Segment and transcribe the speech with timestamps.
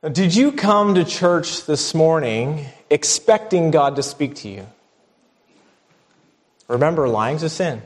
[0.00, 4.64] Did you come to church this morning expecting God to speak to you?
[6.68, 7.82] Remember, lying's a sin.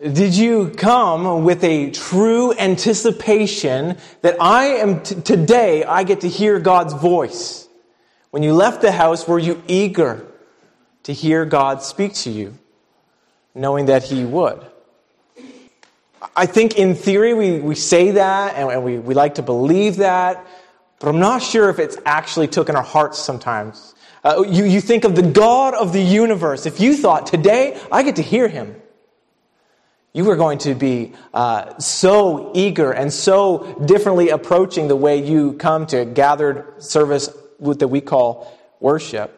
[0.00, 6.28] Did you come with a true anticipation that I am t- today I get to
[6.28, 7.66] hear God's voice?
[8.30, 10.24] When you left the house, were you eager
[11.02, 12.56] to hear God speak to you,
[13.56, 14.64] knowing that He would?
[16.34, 20.46] I think in theory we, we say that and we, we like to believe that,
[20.98, 23.94] but I'm not sure if it's actually took in our hearts sometimes.
[24.24, 26.66] Uh, you, you think of the God of the universe.
[26.66, 28.74] If you thought, today I get to hear him,
[30.12, 35.52] you were going to be uh, so eager and so differently approaching the way you
[35.52, 37.28] come to gathered service
[37.60, 39.32] that we call worship.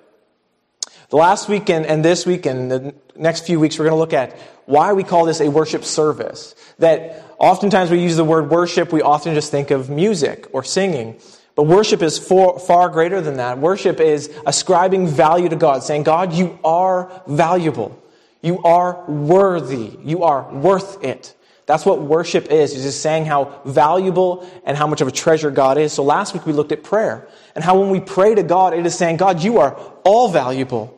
[1.11, 4.13] The last weekend and, and this weekend, the next few weeks, we're going to look
[4.13, 4.37] at
[4.67, 6.55] why we call this a worship service.
[6.79, 11.19] That oftentimes we use the word worship, we often just think of music or singing.
[11.55, 13.59] But worship is for, far greater than that.
[13.59, 18.01] Worship is ascribing value to God, saying, God, you are valuable.
[18.43, 19.99] You are worthy.
[20.05, 21.35] You are worth it.
[21.67, 22.73] That's what worship is.
[22.73, 25.93] It's just saying how valuable and how much of a treasure God is.
[25.93, 28.87] So last week we looked at prayer and how when we pray to God, it
[28.87, 30.98] is saying, God, you are all valuable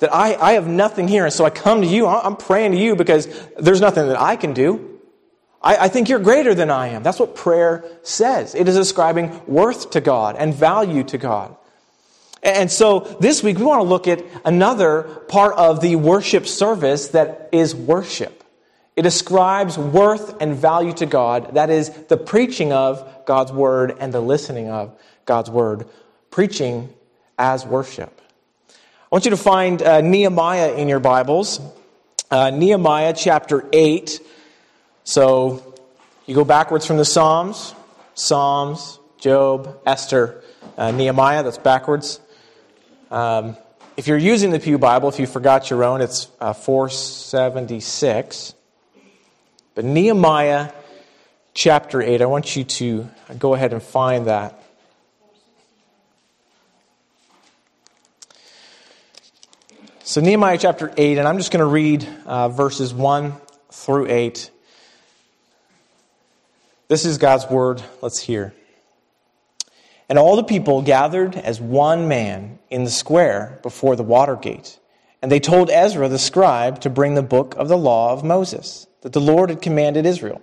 [0.00, 2.06] that I, I have nothing here, and so I come to you.
[2.06, 4.98] I'm praying to you because there's nothing that I can do.
[5.62, 7.02] I, I think you're greater than I am.
[7.02, 8.54] That's what prayer says.
[8.54, 11.56] It is ascribing worth to God and value to God.
[12.42, 17.08] And so this week we want to look at another part of the worship service
[17.08, 18.42] that is worship.
[18.96, 21.54] It ascribes worth and value to God.
[21.54, 25.86] That is the preaching of God's word and the listening of God's word.
[26.30, 26.92] Preaching
[27.38, 28.19] as worship.
[29.10, 31.58] I want you to find uh, Nehemiah in your Bibles.
[32.30, 34.20] Uh, Nehemiah chapter 8.
[35.02, 35.74] So
[36.26, 37.74] you go backwards from the Psalms
[38.14, 40.44] Psalms, Job, Esther,
[40.78, 42.20] uh, Nehemiah, that's backwards.
[43.10, 43.56] Um,
[43.96, 48.54] if you're using the Pew Bible, if you forgot your own, it's uh, 476.
[49.74, 50.70] But Nehemiah
[51.52, 53.10] chapter 8, I want you to
[53.40, 54.59] go ahead and find that.
[60.10, 63.32] So, Nehemiah chapter 8, and I'm just going to read uh, verses 1
[63.70, 64.50] through 8.
[66.88, 67.80] This is God's word.
[68.02, 68.52] Let's hear.
[70.08, 74.80] And all the people gathered as one man in the square before the water gate.
[75.22, 78.88] And they told Ezra the scribe to bring the book of the law of Moses,
[79.02, 80.42] that the Lord had commanded Israel.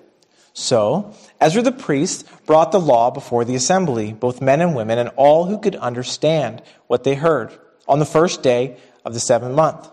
[0.54, 5.10] So Ezra the priest brought the law before the assembly, both men and women, and
[5.18, 7.52] all who could understand what they heard,
[7.86, 8.78] on the first day
[9.08, 9.90] of the seventh month.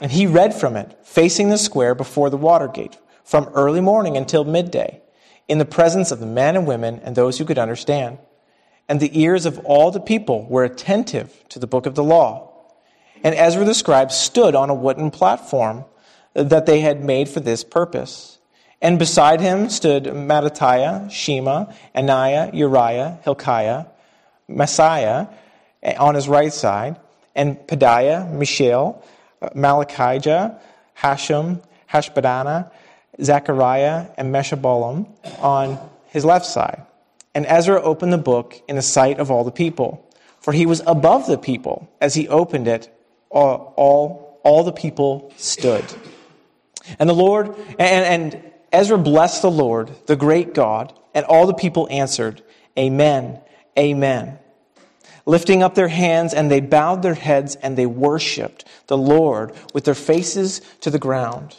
[0.00, 4.16] And he read from it, facing the square before the water gate, from early morning
[4.16, 5.00] until midday,
[5.48, 8.18] in the presence of the men and women and those who could understand.
[8.86, 12.52] And the ears of all the people were attentive to the book of the law.
[13.24, 15.84] And Ezra the scribe stood on a wooden platform
[16.34, 18.38] that they had made for this purpose.
[18.80, 23.86] And beside him stood Mattithiah, Shema, Ananiah, Uriah, Hilkiah,
[24.48, 25.28] Maaseiah
[25.98, 26.96] on his right side,
[27.38, 29.02] and Pedaiah, Mishael,
[29.40, 30.58] uh, Malchijah,
[30.98, 32.70] Hashum, Hashbaddanah,
[33.22, 35.06] Zechariah, and Meshullam
[35.40, 35.78] on
[36.08, 36.82] his left side.
[37.34, 40.04] And Ezra opened the book in the sight of all the people,
[40.40, 41.88] for he was above the people.
[42.00, 42.92] As he opened it,
[43.30, 45.84] all, all, all the people stood.
[46.98, 51.54] And the Lord, and, and Ezra blessed the Lord, the great God, and all the
[51.54, 52.42] people answered,
[52.76, 53.40] Amen,
[53.78, 54.38] Amen
[55.28, 59.84] lifting up their hands, and they bowed their heads and they worshiped the Lord with
[59.84, 61.54] their faces to the ground.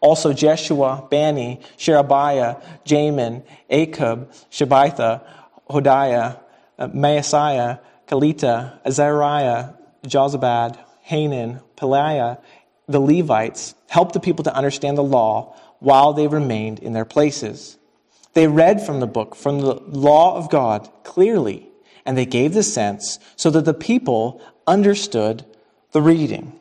[0.00, 5.22] Also, Jeshua, Bani, Sherebiah, Jamin, Akkub, Shabbatha,
[5.68, 6.40] Hodiah,
[6.80, 12.40] Maasiah, Maaseiah, Kelita, Azariah, Jozabad, Hanan, Pelaiah,
[12.88, 17.76] the Levites, helped the people to understand the law while they remained in their places.
[18.32, 21.68] They read from the book, from the law of God, clearly
[22.04, 25.44] and they gave the sense so that the people understood
[25.92, 26.52] the reading.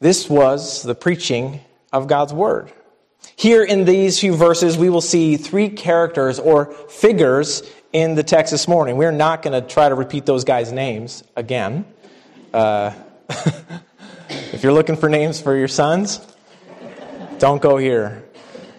[0.00, 1.60] This was the preaching
[1.92, 2.70] of God's word.
[3.34, 7.62] Here in these few verses, we will see three characters or figures
[7.92, 8.96] in the text this morning.
[8.96, 11.86] We're not going to try to repeat those guys' names again.
[12.52, 12.92] Uh,
[14.28, 16.20] if you're looking for names for your sons,
[17.38, 18.24] don't go here.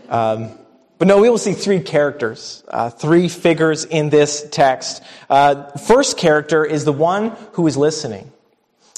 [0.09, 0.51] Um,
[0.97, 5.03] but no, we will see three characters, uh, three figures in this text.
[5.29, 8.31] Uh, first character is the one who is listening.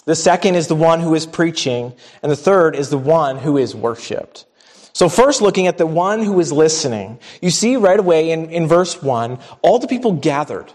[0.05, 1.93] The second is the one who is preaching.
[2.23, 4.45] And the third is the one who is worshiped.
[4.93, 8.67] So, first, looking at the one who is listening, you see right away in, in
[8.67, 10.73] verse 1 all the people gathered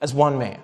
[0.00, 0.60] as one man.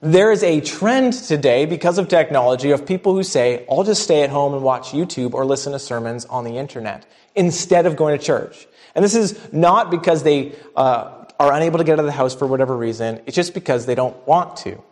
[0.00, 4.22] There is a trend today because of technology of people who say, I'll just stay
[4.22, 8.18] at home and watch YouTube or listen to sermons on the internet instead of going
[8.18, 8.66] to church.
[8.94, 12.34] And this is not because they uh, are unable to get out of the house
[12.34, 14.82] for whatever reason, it's just because they don't want to.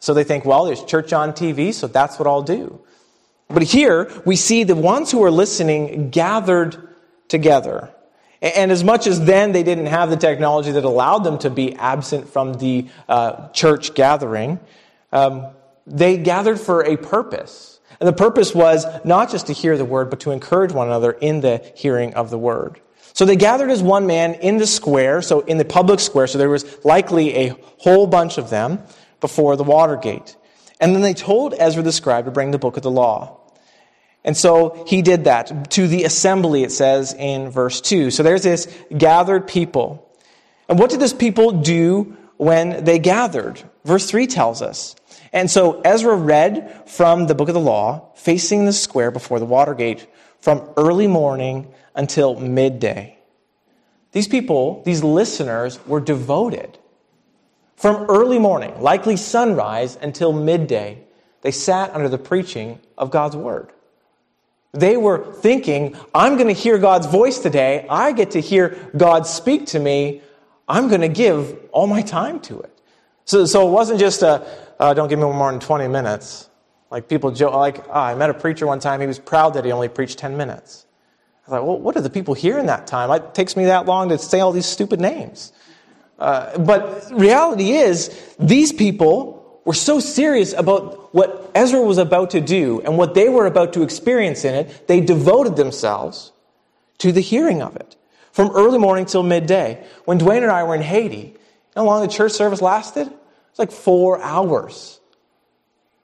[0.00, 2.80] So they think, well, there's church on TV, so that's what I'll do.
[3.48, 6.76] But here we see the ones who are listening gathered
[7.28, 7.90] together.
[8.40, 11.74] And as much as then they didn't have the technology that allowed them to be
[11.74, 14.60] absent from the uh, church gathering,
[15.12, 15.48] um,
[15.86, 17.80] they gathered for a purpose.
[17.98, 21.10] And the purpose was not just to hear the word, but to encourage one another
[21.10, 22.80] in the hearing of the word.
[23.18, 26.38] So they gathered as one man in the square, so in the public square, so
[26.38, 28.78] there was likely a whole bunch of them
[29.18, 30.36] before the water gate.
[30.80, 33.40] And then they told Ezra the scribe to bring the book of the law.
[34.22, 38.12] And so he did that to the assembly, it says in verse 2.
[38.12, 40.08] So there's this gathered people.
[40.68, 43.60] And what did this people do when they gathered?
[43.84, 44.94] Verse 3 tells us.
[45.32, 49.44] And so Ezra read from the book of the law, facing the square before the
[49.44, 50.06] water gate,
[50.38, 51.66] from early morning
[51.98, 53.18] until midday.
[54.12, 56.78] These people, these listeners, were devoted.
[57.76, 61.02] From early morning, likely sunrise, until midday,
[61.42, 63.72] they sat under the preaching of God's word.
[64.72, 67.86] They were thinking, I'm going to hear God's voice today.
[67.90, 70.22] I get to hear God speak to me.
[70.68, 72.80] I'm going to give all my time to it.
[73.24, 74.46] So, so it wasn't just a,
[74.78, 76.48] uh, don't give me more than 20 minutes.
[76.90, 79.64] Like people joke, like, oh, I met a preacher one time, he was proud that
[79.64, 80.86] he only preached 10 minutes.
[81.50, 83.10] I well, what do the people hear in that time?
[83.10, 85.52] It takes me that long to say all these stupid names.
[86.18, 88.08] Uh, but reality is,
[88.38, 93.28] these people were so serious about what Ezra was about to do and what they
[93.28, 96.32] were about to experience in it, they devoted themselves
[96.98, 97.96] to the hearing of it.
[98.32, 99.84] From early morning till midday.
[100.04, 101.34] When Dwayne and I were in Haiti,
[101.74, 103.06] how long the church service lasted?
[103.06, 103.12] It
[103.50, 105.00] was like four hours.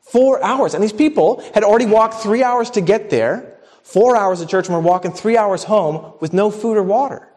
[0.00, 0.75] Four hours.
[0.75, 3.54] And these people had already walked three hours to get there,
[3.84, 7.28] four hours of church, and were walking three hours home with no food or water.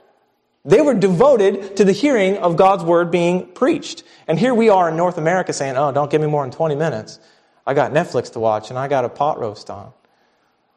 [0.65, 4.03] They were devoted to the hearing of God's word being preached.
[4.27, 6.75] And here we are in North America saying, oh, don't give me more than 20
[6.75, 7.19] minutes.
[7.65, 9.93] I got Netflix to watch and I got a pot roast on.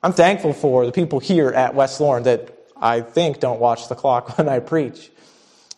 [0.02, 3.94] I'm thankful for the people here at West Lorne that I think don't watch the
[3.94, 5.10] clock when I preach.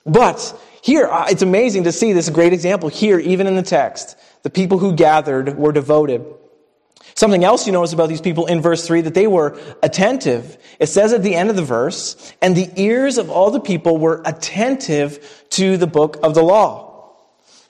[0.04, 4.18] But here, uh, it's amazing to see this great example here, even in the text.
[4.42, 6.24] The people who gathered were devoted.
[7.22, 10.58] Something else you notice about these people in verse 3 that they were attentive.
[10.80, 13.96] It says at the end of the verse, and the ears of all the people
[13.96, 17.14] were attentive to the book of the law.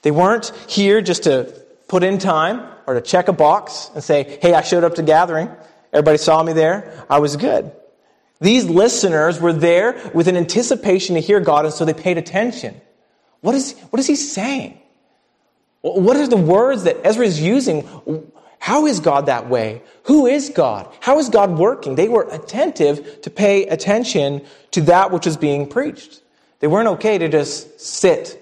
[0.01, 1.55] They weren't here just to
[1.87, 5.03] put in time or to check a box and say, hey, I showed up to
[5.03, 5.51] gathering.
[5.93, 7.05] Everybody saw me there.
[7.11, 7.73] I was good.
[8.41, 12.81] These listeners were there with an anticipation to hear God, and so they paid attention.
[13.43, 14.79] What is, what is he saying?
[15.83, 17.83] What are the words that Ezra is using?
[18.63, 19.83] How is God that way?
[20.05, 20.89] Who is God?
[21.01, 21.97] How is God working?
[21.97, 26.23] They were attentive to pay attention to that which was being preached.
[26.61, 28.41] They weren't okay to just sit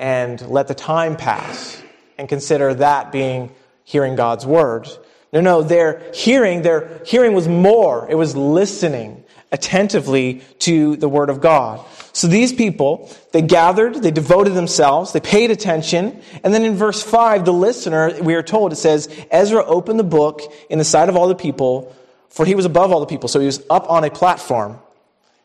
[0.00, 1.80] and let the time pass
[2.18, 3.54] and consider that being
[3.84, 4.88] hearing God's word.
[5.32, 8.08] No, no, their hearing, their hearing was more.
[8.10, 9.22] It was listening
[9.52, 11.86] attentively to the word of God.
[12.12, 16.20] So these people, they gathered, they devoted themselves, they paid attention.
[16.42, 20.04] And then in verse 5, the listener, we are told, it says, Ezra opened the
[20.04, 21.94] book in the sight of all the people,
[22.28, 23.28] for he was above all the people.
[23.28, 24.78] So he was up on a platform.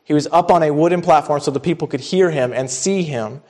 [0.04, 3.02] He was up on a wooden platform so the people could hear him and see
[3.02, 3.42] him.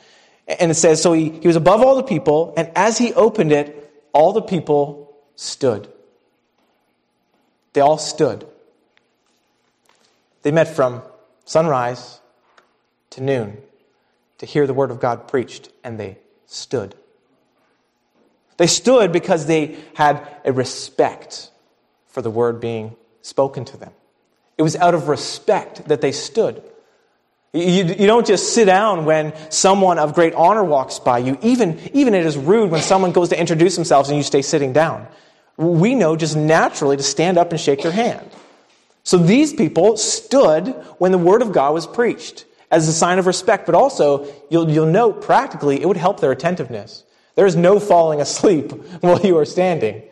[0.46, 3.52] And it says, so he, he was above all the people, and as he opened
[3.52, 3.82] it,
[4.12, 5.88] all the people stood.
[7.73, 8.46] They all stood.
[10.42, 11.02] They met from
[11.44, 12.20] sunrise
[13.16, 13.58] to noon
[14.38, 16.94] to hear the word of God preached, and they stood.
[18.58, 21.50] They stood because they had a respect
[22.06, 23.92] for the word being spoken to them.
[24.58, 26.62] It was out of respect that they stood.
[27.52, 31.38] You, you don't just sit down when someone of great honor walks by you.
[31.42, 34.73] Even, even it is rude when someone goes to introduce themselves and you stay sitting
[34.73, 35.06] down.
[35.56, 38.30] We know just naturally to stand up and shake their hand.
[39.04, 40.68] So these people stood
[40.99, 44.70] when the word of God was preached as a sign of respect, but also you'll,
[44.70, 47.04] you'll note practically it would help their attentiveness.
[47.35, 50.02] There is no falling asleep while you are standing.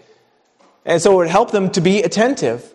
[0.84, 2.72] And so it would help them to be attentive.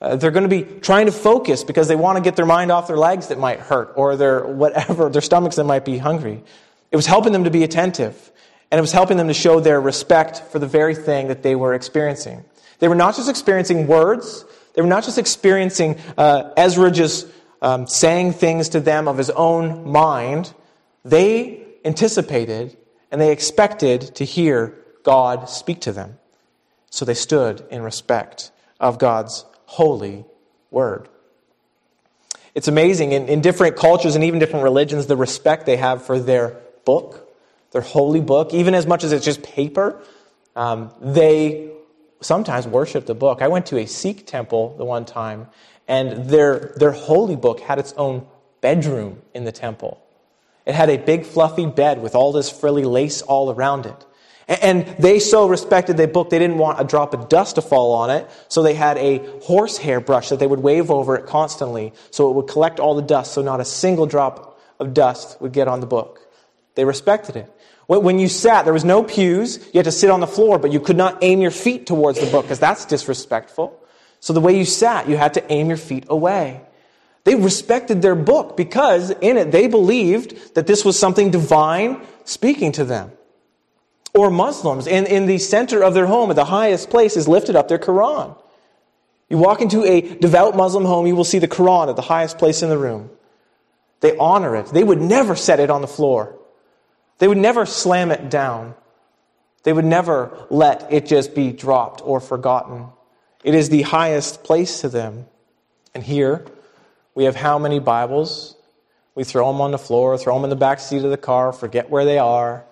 [0.00, 2.70] Uh, they're going to be trying to focus because they want to get their mind
[2.70, 6.42] off their legs that might hurt or their whatever, their stomachs that might be hungry.
[6.90, 8.30] It was helping them to be attentive.
[8.70, 11.56] And it was helping them to show their respect for the very thing that they
[11.56, 12.44] were experiencing.
[12.78, 14.44] They were not just experiencing words,
[14.78, 17.26] They were not just experiencing uh, Ezra just
[17.60, 20.52] um, saying things to them of his own mind.
[21.04, 22.76] They anticipated
[23.10, 26.18] and they expected to hear God speak to them.
[26.90, 28.50] So they stood in respect
[28.80, 30.24] of God's holy
[30.70, 31.08] word.
[32.54, 36.18] It's amazing in, in different cultures and even different religions the respect they have for
[36.18, 37.30] their book,
[37.70, 40.00] their holy book, even as much as it's just paper.
[40.56, 41.70] Um, they
[42.20, 43.42] sometimes worship the book.
[43.42, 45.48] I went to a Sikh temple the one time,
[45.88, 48.26] and their, their holy book had its own
[48.60, 50.00] bedroom in the temple.
[50.66, 54.04] It had a big fluffy bed with all this frilly lace all around it.
[54.46, 57.92] And they so respected their book, they didn't want a drop of dust to fall
[57.92, 61.92] on it, so they had a horsehair brush that they would wave over it constantly,
[62.10, 65.52] so it would collect all the dust, so not a single drop of dust would
[65.52, 66.20] get on the book.
[66.76, 67.52] They respected it.
[67.88, 70.72] When you sat, there was no pews, you had to sit on the floor, but
[70.72, 73.77] you could not aim your feet towards the book, because that's disrespectful.
[74.20, 76.62] So the way you sat, you had to aim your feet away.
[77.24, 82.72] They respected their book because in it they believed that this was something divine speaking
[82.72, 83.12] to them
[84.14, 84.86] or Muslims.
[84.86, 87.78] In, in the center of their home, at the highest place, is lifted up their
[87.78, 88.36] Quran.
[89.28, 92.38] You walk into a devout Muslim home, you will see the Quran at the highest
[92.38, 93.10] place in the room.
[94.00, 94.66] They honor it.
[94.66, 96.38] They would never set it on the floor.
[97.18, 98.74] They would never slam it down.
[99.64, 102.86] They would never let it just be dropped or forgotten.
[103.44, 105.26] It is the highest place to them.
[105.94, 106.44] And here,
[107.14, 108.56] we have how many Bibles?
[109.14, 111.52] We throw them on the floor, throw them in the back seat of the car,
[111.52, 112.64] forget where they are.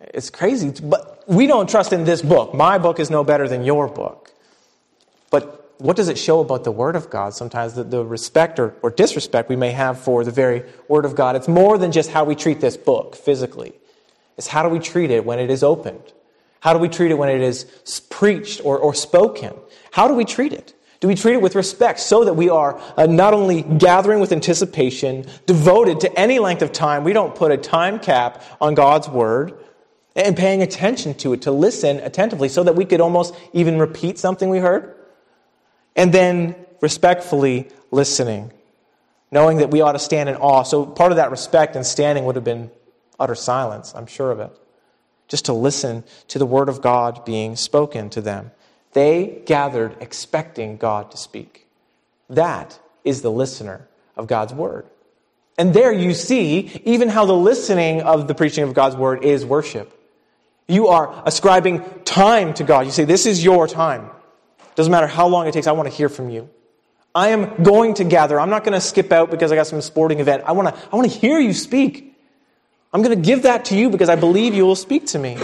[0.00, 2.54] It's crazy, but we don't trust in this book.
[2.54, 4.32] My book is no better than your book.
[5.30, 7.34] But what does it show about the Word of God?
[7.34, 11.14] Sometimes the, the respect or, or disrespect we may have for the very Word of
[11.14, 11.36] God.
[11.36, 13.72] It's more than just how we treat this book physically.
[14.36, 16.12] It's how do we treat it when it is opened?
[16.62, 17.64] How do we treat it when it is
[18.08, 19.52] preached or, or spoken?
[19.90, 20.72] How do we treat it?
[21.00, 24.30] Do we treat it with respect so that we are uh, not only gathering with
[24.30, 29.08] anticipation, devoted to any length of time, we don't put a time cap on God's
[29.08, 29.54] word,
[30.14, 34.20] and paying attention to it, to listen attentively, so that we could almost even repeat
[34.20, 34.94] something we heard.
[35.96, 38.52] And then respectfully listening,
[39.32, 40.62] knowing that we ought to stand in awe.
[40.62, 42.70] So part of that respect and standing would have been
[43.18, 44.56] utter silence, I'm sure of it.
[45.32, 48.50] Just to listen to the word of God being spoken to them.
[48.92, 51.66] They gathered expecting God to speak.
[52.28, 54.84] That is the listener of God's word.
[55.56, 59.42] And there you see even how the listening of the preaching of God's word is
[59.42, 59.98] worship.
[60.68, 62.84] You are ascribing time to God.
[62.84, 64.10] You say, This is your time.
[64.74, 66.50] Doesn't matter how long it takes, I want to hear from you.
[67.14, 68.38] I am going to gather.
[68.38, 70.42] I'm not going to skip out because I got some sporting event.
[70.44, 72.11] I want to, I want to hear you speak.
[72.92, 75.38] I'm going to give that to you because I believe you will speak to me.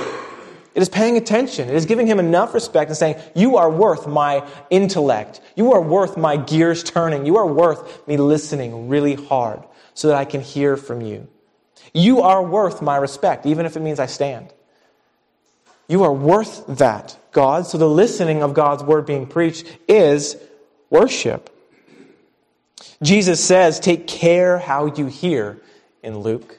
[0.74, 1.68] It is paying attention.
[1.68, 5.40] It is giving him enough respect and saying, You are worth my intellect.
[5.56, 7.26] You are worth my gears turning.
[7.26, 9.62] You are worth me listening really hard
[9.94, 11.26] so that I can hear from you.
[11.94, 14.52] You are worth my respect, even if it means I stand.
[15.88, 17.66] You are worth that, God.
[17.66, 20.36] So the listening of God's word being preached is
[20.90, 21.50] worship.
[23.02, 25.60] Jesus says, Take care how you hear
[26.02, 26.58] in Luke.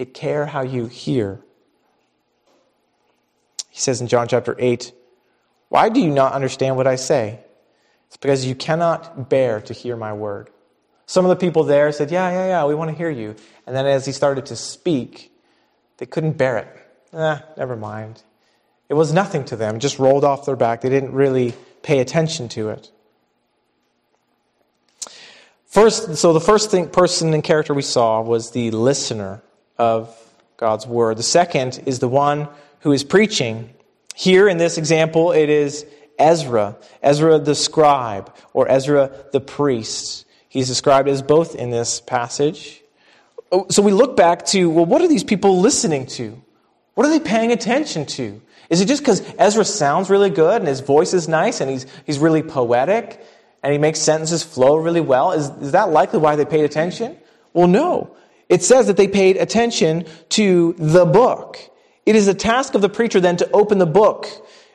[0.00, 1.42] Take care how you hear.
[3.68, 4.92] He says in John chapter 8,
[5.68, 7.40] Why do you not understand what I say?
[8.06, 10.48] It's because you cannot bear to hear my word.
[11.04, 13.36] Some of the people there said, Yeah, yeah, yeah, we want to hear you.
[13.66, 15.30] And then as he started to speak,
[15.98, 17.14] they couldn't bear it.
[17.14, 18.22] Eh, never mind.
[18.88, 20.80] It was nothing to them, just rolled off their back.
[20.80, 21.52] They didn't really
[21.82, 22.90] pay attention to it.
[25.66, 29.42] First, so the first thing, person and character we saw was the listener
[29.80, 30.14] of
[30.58, 31.16] God's word.
[31.16, 32.48] The second is the one
[32.80, 33.70] who is preaching.
[34.14, 35.86] Here in this example, it is
[36.18, 40.26] Ezra, Ezra the scribe, or Ezra the priest.
[40.50, 42.82] He's described as both in this passage.
[43.50, 46.40] Oh, so we look back to, well, what are these people listening to?
[46.92, 48.42] What are they paying attention to?
[48.68, 51.86] Is it just because Ezra sounds really good and his voice is nice and he's,
[52.04, 53.24] he's really poetic
[53.62, 55.32] and he makes sentences flow really well?
[55.32, 57.16] Is, is that likely why they paid attention?
[57.54, 58.14] Well, no.
[58.50, 61.58] It says that they paid attention to the book.
[62.04, 64.26] It is a task of the preacher then to open the book.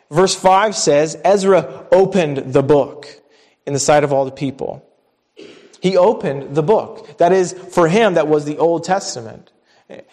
[0.09, 3.07] Verse 5 says, Ezra opened the book
[3.65, 4.81] in the sight of all the people.
[5.81, 7.17] He opened the book.
[7.17, 9.51] That is, for him, that was the Old Testament.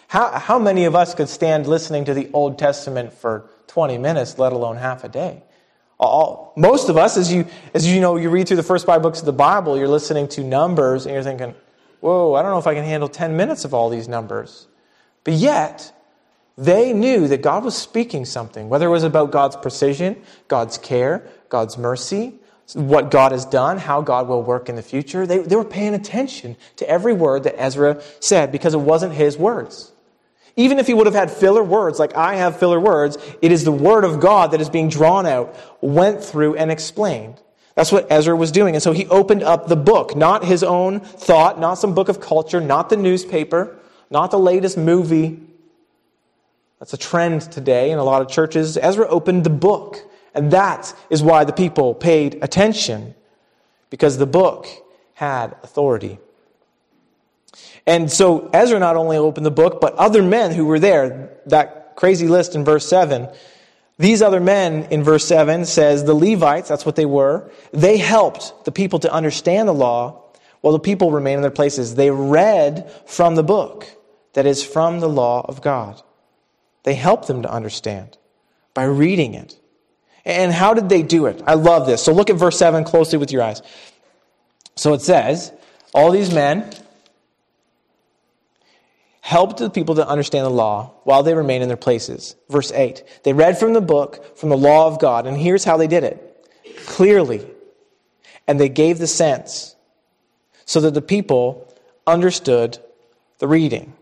[0.07, 4.37] How, how many of us could stand listening to the Old Testament for 20 minutes,
[4.37, 5.41] let alone half a day.
[5.99, 9.01] All, most of us, as you, as you know, you read through the first five
[9.01, 11.55] books of the Bible, you're listening to numbers and you're thinking,
[12.03, 14.67] whoa, I don't know if I can handle 10 minutes of all these numbers.
[15.23, 15.93] But yet,
[16.57, 21.25] they knew that God was speaking something, whether it was about God's precision, God's care,
[21.47, 22.33] God's mercy,
[22.73, 25.25] what God has done, how God will work in the future.
[25.25, 29.37] They, they were paying attention to every word that Ezra said because it wasn't his
[29.37, 29.93] words.
[30.57, 33.63] Even if he would have had filler words, like I have filler words, it is
[33.63, 37.41] the word of God that is being drawn out, went through, and explained.
[37.75, 38.75] That's what Ezra was doing.
[38.75, 42.19] And so he opened up the book, not his own thought, not some book of
[42.19, 43.75] culture, not the newspaper,
[44.09, 45.39] not the latest movie.
[46.79, 48.77] That's a trend today in a lot of churches.
[48.77, 49.97] Ezra opened the book.
[50.35, 53.13] And that is why the people paid attention,
[53.89, 54.67] because the book
[55.13, 56.17] had authority.
[57.85, 61.95] And so Ezra not only opened the book, but other men who were there, that
[61.95, 63.29] crazy list in verse 7,
[63.97, 68.65] these other men in verse 7 says the Levites, that's what they were, they helped
[68.65, 70.23] the people to understand the law
[70.61, 71.95] while the people remained in their places.
[71.95, 73.85] They read from the book
[74.33, 76.01] that is from the law of God.
[76.83, 78.17] They helped them to understand
[78.73, 79.59] by reading it.
[80.25, 81.41] And how did they do it?
[81.45, 82.01] I love this.
[82.01, 83.61] So look at verse 7 closely with your eyes.
[84.75, 85.51] So it says,
[85.93, 86.73] all these men
[89.33, 92.35] helped the people to understand the law while they remained in their places.
[92.49, 93.03] Verse 8.
[93.23, 96.03] They read from the book, from the law of God, and here's how they did
[96.03, 96.47] it
[96.85, 97.43] clearly.
[98.47, 99.75] And they gave the sense
[100.65, 101.73] so that the people
[102.05, 102.77] understood
[103.39, 103.93] the reading.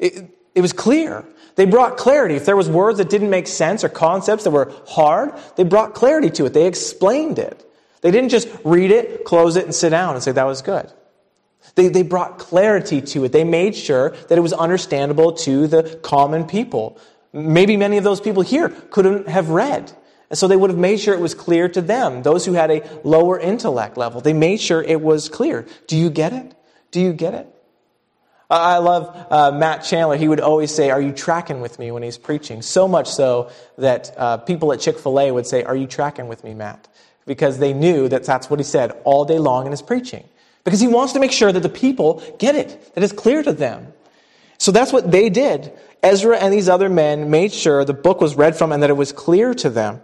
[0.00, 1.24] It, it was clear.
[1.54, 2.34] They brought clarity.
[2.34, 5.94] If there was words that didn't make sense or concepts that were hard, they brought
[5.94, 6.54] clarity to it.
[6.54, 7.64] They explained it.
[8.00, 10.90] They didn't just read it, close it, and sit down and say that was good.
[11.74, 13.32] They, they brought clarity to it.
[13.32, 16.98] They made sure that it was understandable to the common people.
[17.32, 19.90] Maybe many of those people here couldn't have read.
[20.28, 22.70] And so they would have made sure it was clear to them, those who had
[22.70, 24.20] a lower intellect level.
[24.20, 25.66] They made sure it was clear.
[25.86, 26.54] Do you get it?
[26.90, 27.48] Do you get it?
[28.50, 30.18] I love uh, Matt Chandler.
[30.18, 32.60] He would always say, Are you tracking with me when he's preaching?
[32.60, 36.52] So much so that uh, people at Chick-fil-A would say, Are you tracking with me,
[36.52, 36.86] Matt?
[37.24, 40.24] Because they knew that that's what he said all day long in his preaching
[40.64, 43.52] because he wants to make sure that the people get it, that it's clear to
[43.52, 43.92] them.
[44.58, 45.72] So that's what they did.
[46.02, 48.96] Ezra and these other men made sure the book was read from and that it
[48.96, 50.00] was clear to them.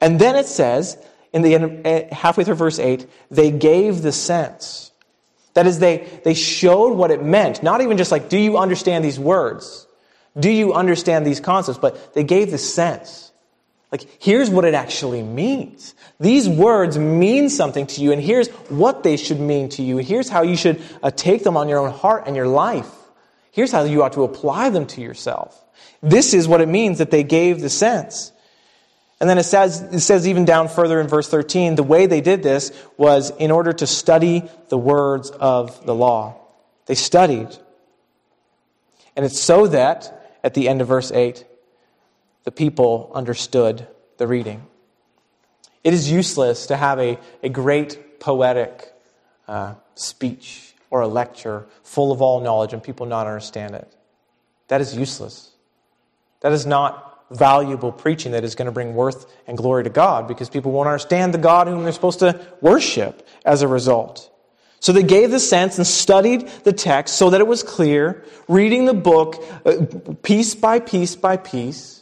[0.00, 0.98] And then it says,
[1.32, 4.92] in the end, eh, halfway through verse 8, they gave the sense.
[5.54, 7.62] That is, they, they showed what it meant.
[7.62, 9.86] Not even just like, do you understand these words?
[10.38, 11.78] Do you understand these concepts?
[11.78, 13.25] But they gave the sense.
[13.92, 15.94] Like, here's what it actually means.
[16.18, 19.98] These words mean something to you, and here's what they should mean to you.
[19.98, 22.90] Here's how you should uh, take them on your own heart and your life.
[23.52, 25.64] Here's how you ought to apply them to yourself.
[26.02, 28.32] This is what it means that they gave the sense.
[29.20, 32.20] And then it says, it says even down further in verse 13, the way they
[32.20, 36.36] did this was in order to study the words of the law.
[36.86, 37.48] They studied.
[39.16, 41.44] And it's so that, at the end of verse 8,
[42.46, 43.86] the people understood
[44.18, 44.64] the reading.
[45.82, 48.92] It is useless to have a, a great poetic
[49.48, 53.92] uh, speech or a lecture full of all knowledge and people not understand it.
[54.68, 55.50] That is useless.
[56.40, 60.28] That is not valuable preaching that is going to bring worth and glory to God
[60.28, 64.30] because people won't understand the God whom they're supposed to worship as a result.
[64.78, 68.84] So they gave the sense and studied the text so that it was clear, reading
[68.84, 69.84] the book uh,
[70.22, 71.95] piece by piece by piece,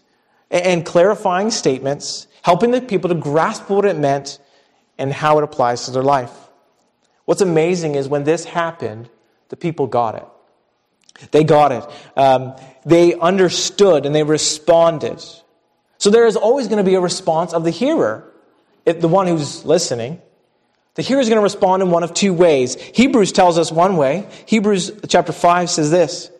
[0.54, 4.38] and clarifying statements helping the people to grasp what it meant
[4.98, 6.30] and how it applies to their life.
[7.24, 9.08] What's amazing is when this happened,
[9.48, 10.26] the people got it.
[11.30, 11.84] They got it.
[12.16, 15.24] Um, they understood and they responded.
[15.98, 18.30] So there is always going to be a response of the hearer,
[18.84, 20.20] the one who's listening.
[20.96, 22.74] The hearer is going to respond in one of two ways.
[22.74, 24.28] Hebrews tells us one way.
[24.46, 26.30] Hebrews chapter 5 says this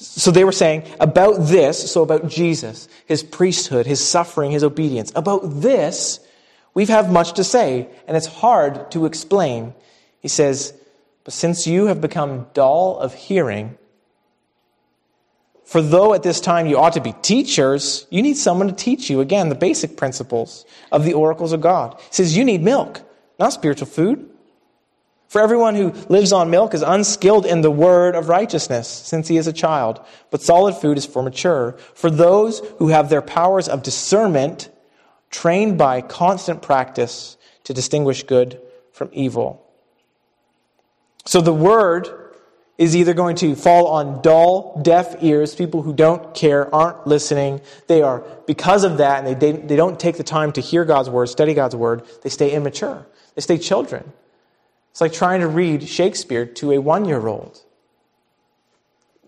[0.00, 5.10] so they were saying about this, so about Jesus, his priesthood, his suffering, his obedience.
[5.16, 6.20] About this,
[6.72, 9.74] we have much to say, and it's hard to explain.
[10.20, 10.72] He says,
[11.24, 13.76] But since you have become dull of hearing,
[15.64, 19.10] for though at this time you ought to be teachers, you need someone to teach
[19.10, 21.96] you, again, the basic principles of the oracles of God.
[21.98, 23.02] He says, You need milk,
[23.40, 24.30] not spiritual food.
[25.28, 29.36] For everyone who lives on milk is unskilled in the word of righteousness, since he
[29.36, 31.76] is a child, but solid food is for mature.
[31.94, 34.70] For those who have their powers of discernment
[35.30, 38.58] trained by constant practice to distinguish good
[38.92, 39.62] from evil.
[41.26, 42.08] So the word
[42.78, 47.60] is either going to fall on dull, deaf ears, people who don't care, aren't listening.
[47.86, 51.10] They are, because of that, and they, they don't take the time to hear God's
[51.10, 53.06] word, study God's word, they stay immature.
[53.34, 54.10] They stay children.
[54.98, 57.62] It's like trying to read Shakespeare to a one year old.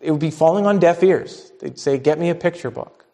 [0.01, 1.53] It would be falling on deaf ears.
[1.61, 3.05] They'd say, Get me a picture book.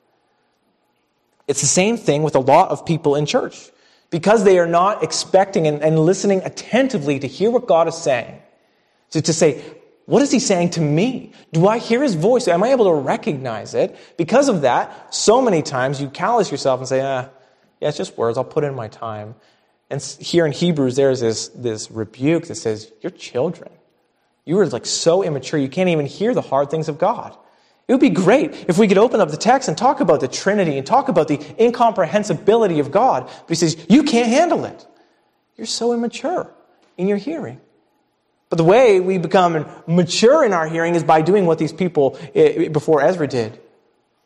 [1.46, 3.70] It's the same thing with a lot of people in church.
[4.08, 8.40] because they are not expecting and, and listening attentively to hear what God is saying.
[9.10, 9.62] To, to say,
[10.06, 11.32] what is he saying to me?
[11.52, 12.48] Do I hear his voice?
[12.48, 13.94] Am I able to recognize it?
[14.16, 17.28] Because of that, so many times you callous yourself and say, ah,
[17.82, 18.38] yeah, it's just words.
[18.38, 19.34] I'll put in my time.
[19.88, 23.70] And here in Hebrews, there's this, this rebuke that says, You're children.
[24.44, 27.36] You are like so immature, you can't even hear the hard things of God.
[27.88, 30.28] It would be great if we could open up the text and talk about the
[30.28, 33.26] Trinity and talk about the incomprehensibility of God.
[33.26, 34.86] But he says, You can't handle it.
[35.56, 36.50] You're so immature
[36.96, 37.60] in your hearing.
[38.48, 42.18] But the way we become mature in our hearing is by doing what these people
[42.34, 43.60] eh, before Ezra did.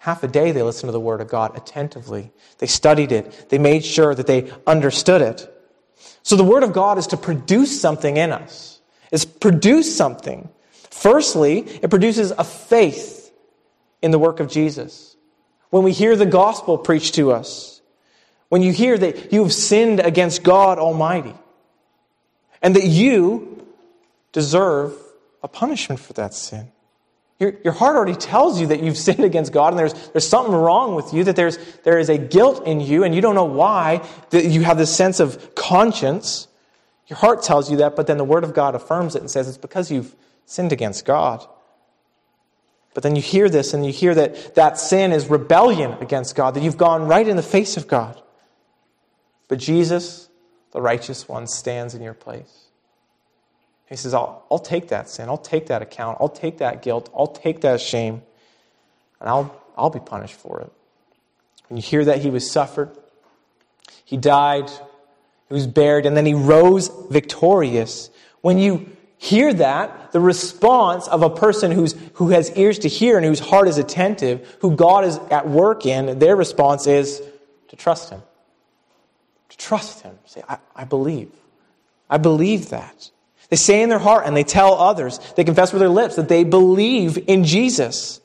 [0.00, 2.32] Half a day they listened to the Word of God attentively.
[2.56, 3.50] They studied it.
[3.50, 5.46] They made sure that they understood it.
[6.22, 8.80] So the Word of God is to produce something in us.
[9.12, 10.48] It's produce something.
[10.90, 13.30] Firstly, it produces a faith
[14.00, 15.16] in the work of Jesus.
[15.68, 17.82] When we hear the gospel preached to us,
[18.48, 21.34] when you hear that you have sinned against God Almighty,
[22.62, 23.66] and that you
[24.32, 24.94] deserve
[25.42, 26.72] a punishment for that sin.
[27.40, 30.54] Your, your heart already tells you that you've sinned against God and there's, there's something
[30.54, 33.44] wrong with you, that there's, there is a guilt in you and you don't know
[33.44, 36.46] why, that you have this sense of conscience.
[37.08, 39.48] Your heart tells you that, but then the Word of God affirms it and says
[39.48, 41.44] it's because you've sinned against God.
[42.92, 46.54] But then you hear this and you hear that that sin is rebellion against God,
[46.54, 48.20] that you've gone right in the face of God.
[49.48, 50.28] But Jesus,
[50.72, 52.69] the righteous one, stands in your place.
[53.90, 55.28] He says, I'll, I'll take that sin.
[55.28, 56.18] I'll take that account.
[56.20, 57.10] I'll take that guilt.
[57.14, 58.22] I'll take that shame.
[59.18, 60.72] And I'll, I'll be punished for it.
[61.68, 62.96] When you hear that he was suffered,
[64.04, 64.70] he died,
[65.48, 68.10] he was buried, and then he rose victorious.
[68.40, 73.16] When you hear that, the response of a person who's, who has ears to hear
[73.16, 77.20] and whose heart is attentive, who God is at work in, their response is
[77.68, 78.22] to trust him.
[79.48, 80.16] To trust him.
[80.26, 81.32] Say, I, I believe.
[82.08, 83.10] I believe that.
[83.50, 86.28] They say in their heart and they tell others, they confess with their lips that
[86.28, 88.20] they believe in Jesus.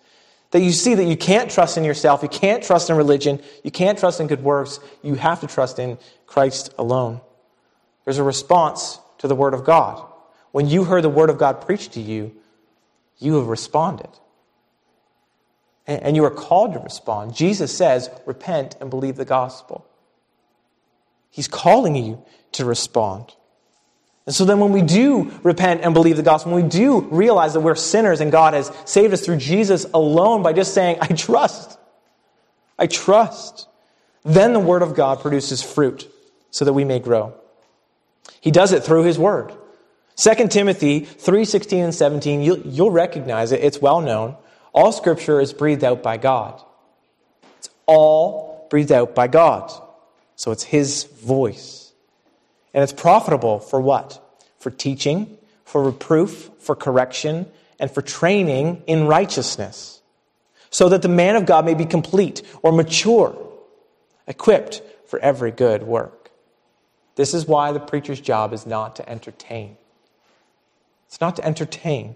[0.51, 3.71] That you see that you can't trust in yourself, you can't trust in religion, you
[3.71, 7.19] can't trust in good works, you have to trust in Christ alone.
[8.05, 10.05] There's a response to the Word of God.
[10.51, 12.33] When you heard the Word of God preached to you,
[13.17, 14.09] you have responded.
[15.87, 17.35] And you are called to respond.
[17.35, 19.85] Jesus says, repent and believe the gospel.
[21.31, 23.35] He's calling you to respond.
[24.25, 27.53] And so then when we do repent and believe the gospel, when we do realize
[27.53, 31.07] that we're sinners and God has saved us through Jesus alone by just saying, I
[31.07, 31.77] trust,
[32.79, 33.67] I trust,
[34.23, 36.09] then the word of God produces fruit
[36.49, 37.35] so that we may grow.
[38.41, 39.53] He does it through his word.
[40.15, 43.63] 2 Timothy 3:16 and 17, you'll, you'll recognize it.
[43.63, 44.35] It's well known.
[44.73, 46.61] All scripture is breathed out by God.
[47.59, 49.71] It's all breathed out by God.
[50.35, 51.84] So it's his voice.
[52.75, 54.21] And it's profitable for what?
[54.59, 57.47] For teaching, for reproof, for correction,
[57.79, 60.01] and for training in righteousness,
[60.69, 63.35] so that the man of God may be complete or mature,
[64.27, 66.31] equipped for every good work.
[67.15, 69.77] This is why the preacher's job is not to entertain.
[71.07, 72.15] It's not to entertain.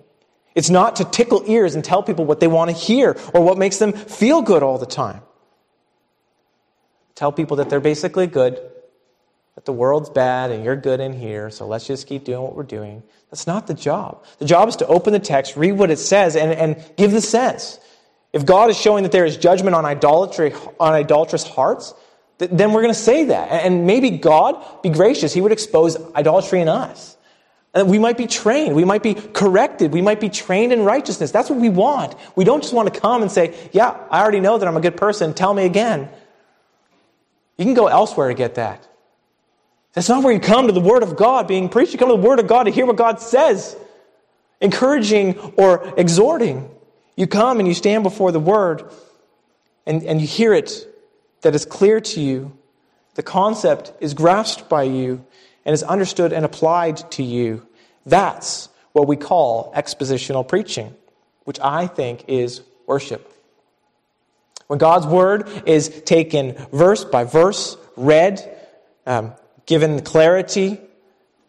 [0.56, 3.58] It's not to tickle ears and tell people what they want to hear or what
[3.58, 5.22] makes them feel good all the time.
[7.16, 8.60] Tell people that they're basically good
[9.66, 12.64] the world's bad and you're good in here, so let's just keep doing what we're
[12.64, 13.04] doing.
[13.32, 14.24] That's not the job.
[14.40, 17.22] The job is to open the text, read what it says, and, and give the
[17.22, 17.80] sense.
[18.34, 21.94] If God is showing that there is judgment on idolatry, on idolatrous hearts,
[22.40, 23.52] th- then we're going to say that.
[23.66, 27.18] And maybe God, be gracious, He would expose idolatry in us.
[27.74, 28.76] And we might be trained.
[28.76, 29.94] We might be corrected.
[29.94, 31.32] We might be trained in righteousness.
[31.32, 32.16] That's what we want.
[32.36, 34.82] We don't just want to come and say, Yeah, I already know that I'm a
[34.82, 35.36] good person.
[35.36, 36.10] Tell me again.
[37.58, 38.88] You can go elsewhere to get that.
[40.00, 41.92] That's not where you come to the Word of God being preached.
[41.92, 43.76] You come to the Word of God to hear what God says,
[44.62, 46.70] encouraging or exhorting.
[47.18, 48.90] You come and you stand before the Word
[49.86, 50.88] and, and you hear it
[51.42, 52.58] that is clear to you.
[53.16, 55.26] The concept is grasped by you
[55.66, 57.68] and is understood and applied to you.
[58.06, 60.96] That's what we call expositional preaching,
[61.44, 63.30] which I think is worship.
[64.68, 68.58] When God's Word is taken verse by verse, read,
[69.06, 69.34] um,
[69.70, 70.82] given clarity,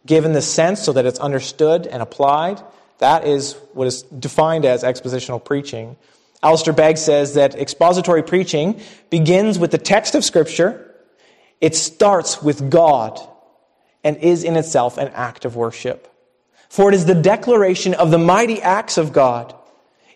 [0.04, 2.62] given the sense so that it's understood and applied.
[2.98, 5.96] That is what is defined as expositional preaching.
[6.42, 8.78] Alistair Begg says that expository preaching
[9.08, 10.94] begins with the text of Scripture,
[11.62, 13.18] it starts with God,
[14.04, 16.06] and is in itself an act of worship.
[16.68, 19.54] For it is the declaration of the mighty acts of God.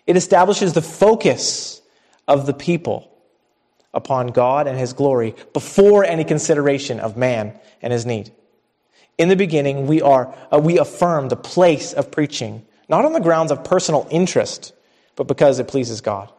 [0.06, 1.80] It establishes the focus
[2.28, 3.10] of the people
[3.94, 8.33] upon God and His glory before any consideration of man and his need.
[9.18, 13.20] In the beginning, we, are, uh, we affirm the place of preaching, not on the
[13.20, 14.73] grounds of personal interest,
[15.14, 16.33] but because it pleases God.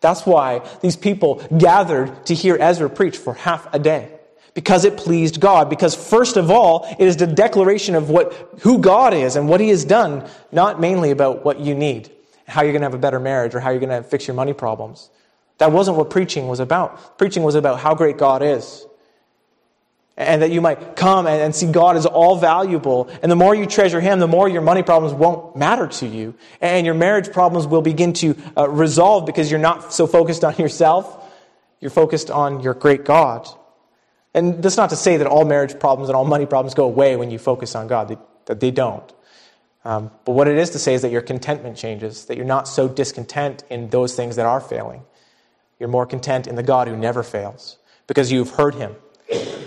[0.00, 4.08] That's why these people gathered to hear Ezra preach for half a day.
[4.54, 5.68] Because it pleased God.
[5.68, 9.60] Because first of all, it is the declaration of what, who God is and what
[9.60, 12.10] He has done, not mainly about what you need,
[12.46, 14.34] how you're going to have a better marriage or how you're going to fix your
[14.34, 15.10] money problems.
[15.58, 17.18] That wasn't what preaching was about.
[17.18, 18.86] Preaching was about how great God is
[20.16, 23.08] and that you might come and, see God as all valuable.
[23.22, 26.34] And the more you treasure Him, the more your money problems won't matter to you.
[26.60, 30.56] And your marriage problems will begin to uh, resolve because you're not so focused on
[30.58, 31.18] yourself.
[31.80, 33.48] You're focused on your great God.
[34.34, 37.16] And that's not to say that all marriage problems and all money problems go away
[37.16, 39.12] when you focus on God, they, that they don't.
[39.84, 42.68] Um, but what it is to say is that your contentment changes, that you're not
[42.68, 45.02] so discontent in those things that are failing.
[45.80, 48.94] You're more content in the God who never fails because you've heard Him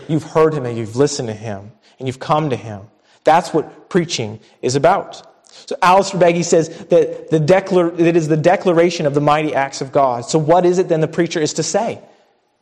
[0.08, 2.82] You've heard him and you've listened to him and you've come to him.
[3.24, 5.32] That's what preaching is about.
[5.68, 9.82] So Alistair Beggy says that the declar- it is the declaration of the mighty acts
[9.82, 10.26] of God.
[10.26, 12.02] So what is it then the preacher is to say?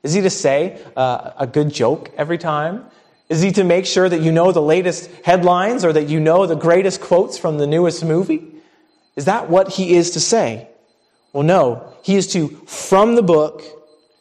[0.03, 2.85] Is he to say uh, a good joke every time?
[3.29, 6.45] Is he to make sure that you know the latest headlines or that you know
[6.45, 8.45] the greatest quotes from the newest movie?
[9.15, 10.67] Is that what he is to say?
[11.31, 11.93] Well, no.
[12.03, 13.63] He is to, from the book,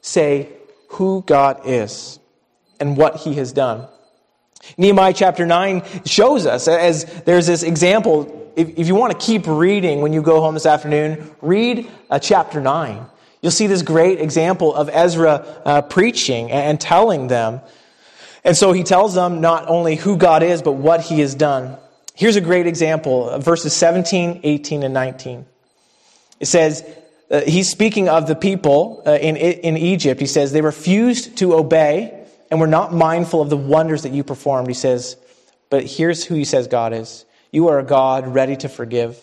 [0.00, 0.48] say
[0.88, 2.18] who God is
[2.80, 3.86] and what he has done.
[4.76, 9.46] Nehemiah chapter 9 shows us, as there's this example, if, if you want to keep
[9.46, 13.06] reading when you go home this afternoon, read uh, chapter 9.
[13.40, 17.60] You'll see this great example of Ezra uh, preaching and telling them.
[18.44, 21.76] And so he tells them not only who God is, but what he has done.
[22.14, 25.46] Here's a great example verses 17, 18, and 19.
[26.38, 26.84] It says,
[27.30, 30.20] uh, he's speaking of the people uh, in, in Egypt.
[30.20, 32.21] He says, they refused to obey
[32.52, 34.68] and we're not mindful of the wonders that you performed.
[34.68, 35.16] He says,
[35.70, 37.24] but here's who he says God is.
[37.50, 39.18] You are a God ready to forgive,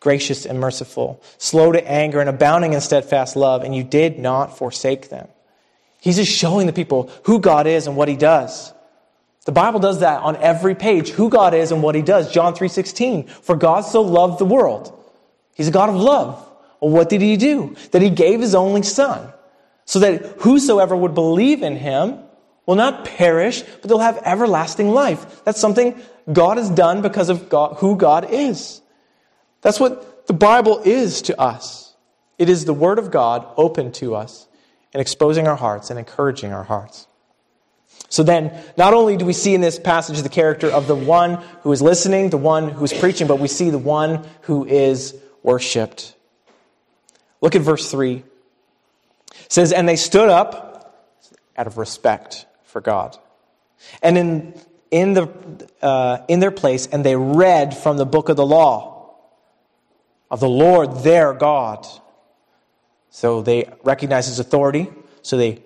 [0.00, 4.58] gracious and merciful, slow to anger and abounding in steadfast love, and you did not
[4.58, 5.28] forsake them.
[6.00, 8.72] He's just showing the people who God is and what he does.
[9.44, 12.32] The Bible does that on every page, who God is and what he does.
[12.32, 14.92] John 3:16, for God so loved the world.
[15.54, 16.44] He's a God of love.
[16.80, 17.76] Well, what did he do?
[17.92, 19.32] That he gave his only son,
[19.84, 22.18] so that whosoever would believe in him
[22.66, 25.44] will not perish, but they'll have everlasting life.
[25.44, 26.00] That's something
[26.32, 28.80] God has done because of God, who God is.
[29.62, 31.94] That's what the Bible is to us.
[32.38, 34.48] It is the Word of God open to us
[34.92, 37.06] and exposing our hearts and encouraging our hearts.
[38.08, 41.42] So then, not only do we see in this passage the character of the one
[41.62, 45.16] who is listening, the one who is preaching, but we see the one who is
[45.42, 46.14] worshiped.
[47.40, 48.16] Look at verse 3.
[48.16, 51.10] It says, And they stood up
[51.56, 53.16] out of respect for God.
[54.02, 54.60] And in,
[54.90, 55.30] in, the,
[55.80, 59.14] uh, in their place, and they read from the book of the law
[60.28, 61.86] of the Lord their God.
[63.10, 64.90] So they recognize his authority.
[65.22, 65.62] So they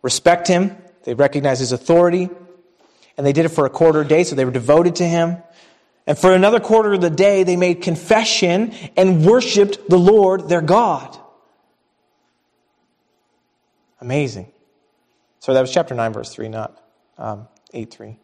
[0.00, 0.74] respect him.
[1.04, 2.30] They recognize his authority.
[3.18, 5.36] And they did it for a quarter day, so they were devoted to him.
[6.06, 10.62] And for another quarter of the day, they made confession and worshiped the Lord their
[10.62, 11.14] God.
[14.00, 14.50] Amazing.
[15.40, 16.80] So that was chapter 9, verse 3, not
[17.16, 18.18] um, 8 3.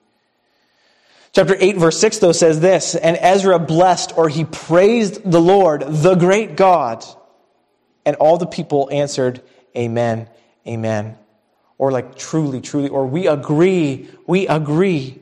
[1.32, 5.82] Chapter 8, verse 6, though, says this And Ezra blessed, or he praised the Lord,
[5.86, 7.04] the great God.
[8.06, 9.42] And all the people answered,
[9.76, 10.28] Amen,
[10.66, 11.18] Amen.
[11.76, 15.18] Or like, truly, truly, or we agree, we agree.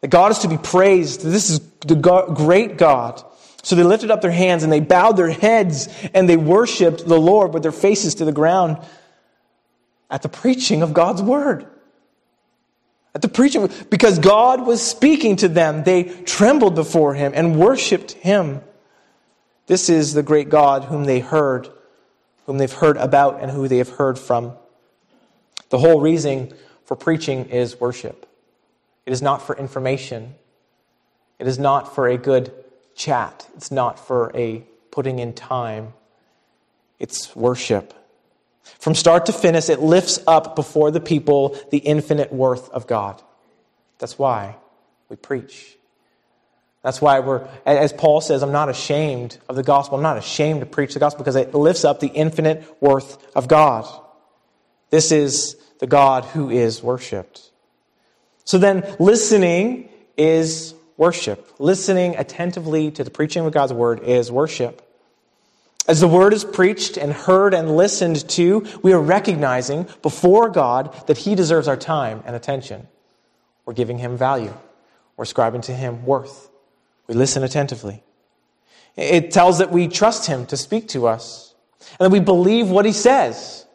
[0.00, 1.22] That God is to be praised.
[1.22, 3.22] This is the God, great God.
[3.62, 7.18] So they lifted up their hands and they bowed their heads and they worshiped the
[7.18, 8.78] Lord with their faces to the ground
[10.10, 11.66] at the preaching of God's word.
[13.14, 18.12] At the preaching, because God was speaking to them, they trembled before him and worshiped
[18.12, 18.60] him.
[19.66, 21.68] This is the great God whom they heard,
[22.44, 24.52] whom they've heard about, and who they have heard from.
[25.70, 26.52] The whole reason
[26.84, 28.28] for preaching is worship.
[29.06, 30.34] It is not for information.
[31.38, 32.52] It is not for a good
[32.94, 33.48] chat.
[33.56, 35.94] It's not for a putting in time.
[36.98, 37.92] It's worship.
[38.78, 43.22] From start to finish, it lifts up before the people the infinite worth of God.
[43.98, 44.56] That's why
[45.08, 45.76] we preach.
[46.82, 49.96] That's why we're, as Paul says, I'm not ashamed of the gospel.
[49.96, 53.48] I'm not ashamed to preach the gospel because it lifts up the infinite worth of
[53.48, 53.88] God.
[54.90, 57.50] This is the God who is worshiped.
[58.44, 61.52] So then, listening is worship.
[61.58, 64.85] Listening attentively to the preaching of God's word is worship.
[65.88, 70.92] As the word is preached and heard and listened to, we are recognizing before God
[71.06, 72.88] that He deserves our time and attention.
[73.64, 74.54] we're giving him value.
[75.16, 76.50] We're ascribing to him worth.
[77.06, 78.02] We listen attentively.
[78.96, 81.54] It tells that we trust him to speak to us
[81.98, 83.66] and that we believe what he says.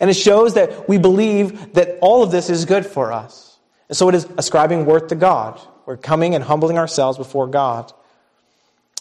[0.00, 3.58] And it shows that we believe that all of this is good for us.
[3.88, 5.60] And so it is ascribing worth to God.
[5.86, 7.92] We're coming and humbling ourselves before God.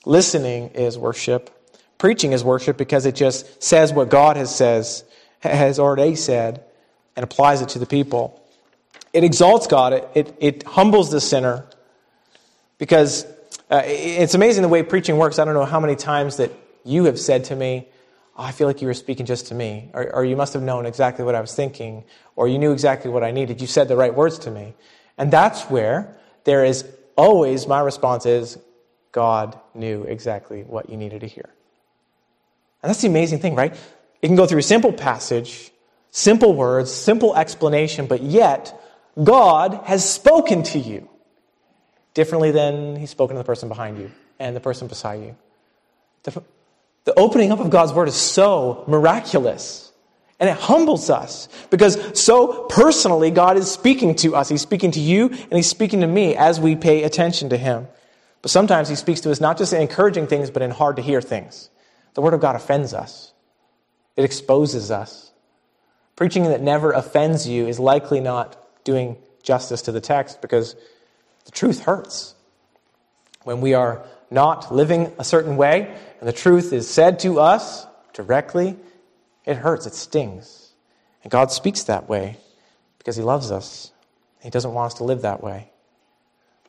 [0.05, 1.49] Listening is worship.
[1.99, 5.03] Preaching is worship because it just says what God has says,
[5.41, 6.63] has already said,
[7.15, 8.41] and applies it to the people.
[9.13, 9.93] It exalts God.
[9.93, 11.65] It, it, it humbles the sinner
[12.77, 13.25] because
[13.69, 15.39] uh, it's amazing the way preaching works.
[15.39, 16.51] I don't know how many times that
[16.85, 17.87] you have said to me,
[18.37, 20.63] oh, I feel like you were speaking just to me, or, or you must have
[20.63, 22.05] known exactly what I was thinking,
[22.37, 23.59] or you knew exactly what I needed.
[23.59, 24.73] You said the right words to me.
[25.17, 26.85] And that's where there is
[27.17, 28.57] always, my response is,
[29.11, 31.49] God knew exactly what you needed to hear.
[32.81, 33.75] And that's the amazing thing, right?
[34.21, 35.71] It can go through a simple passage,
[36.11, 38.79] simple words, simple explanation, but yet
[39.21, 41.09] God has spoken to you
[42.13, 45.35] differently than he's spoken to the person behind you and the person beside you.
[46.23, 46.43] The,
[47.05, 49.91] the opening up of God's word is so miraculous.
[50.39, 54.47] And it humbles us because so personally God is speaking to us.
[54.47, 57.87] He's speaking to you and He's speaking to me as we pay attention to Him.
[58.41, 61.01] But sometimes He speaks to us not just in encouraging things, but in hard to
[61.01, 61.69] hear things.
[62.13, 63.33] The Word of God offends us,
[64.15, 65.31] it exposes us.
[66.15, 70.75] Preaching that never offends you is likely not doing justice to the text because
[71.45, 72.35] the truth hurts.
[73.43, 77.87] When we are not living a certain way and the truth is said to us
[78.13, 78.75] directly,
[79.45, 80.73] it hurts, it stings.
[81.23, 82.37] And God speaks that way
[82.97, 83.91] because He loves us.
[84.41, 85.71] He doesn't want us to live that way.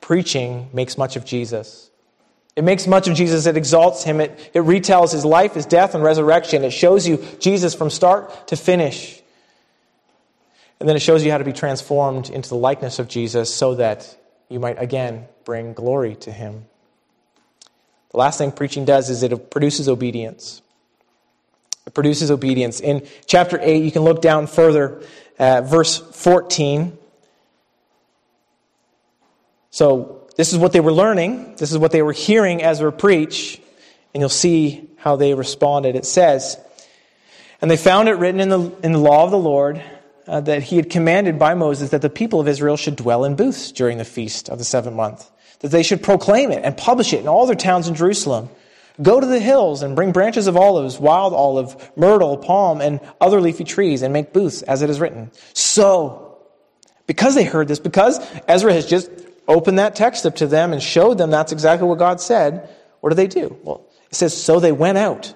[0.00, 1.89] Preaching makes much of Jesus.
[2.56, 3.46] It makes much of Jesus.
[3.46, 4.20] It exalts him.
[4.20, 6.64] It, it retells his life, his death, and resurrection.
[6.64, 9.22] It shows you Jesus from start to finish.
[10.80, 13.74] And then it shows you how to be transformed into the likeness of Jesus so
[13.76, 14.16] that
[14.48, 16.66] you might again bring glory to him.
[18.10, 20.62] The last thing preaching does is it produces obedience.
[21.86, 22.80] It produces obedience.
[22.80, 25.02] In chapter 8, you can look down further,
[25.38, 26.96] uh, verse 14.
[29.70, 31.57] So, this is what they were learning.
[31.59, 33.61] This is what they were hearing as we preach.
[34.14, 35.96] And you'll see how they responded.
[35.96, 36.57] It says,
[37.61, 39.83] And they found it written in the, in the law of the Lord
[40.26, 43.37] uh, that he had commanded by Moses that the people of Israel should dwell in
[43.37, 47.12] booths during the feast of the seventh month, that they should proclaim it and publish
[47.12, 48.48] it in all their towns in Jerusalem.
[49.03, 53.42] Go to the hills and bring branches of olives, wild olive, myrtle, palm, and other
[53.42, 55.33] leafy trees, and make booths, as it is written.
[55.53, 56.38] So,
[57.07, 59.11] because they heard this, because Ezra has just
[59.48, 62.68] opened that text up to them and showed them that's exactly what God said,
[63.00, 63.57] what do they do?
[63.62, 65.35] Well, it says, So they went out,